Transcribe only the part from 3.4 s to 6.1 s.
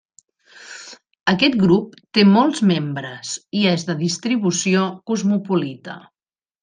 i és de distribució cosmopolita.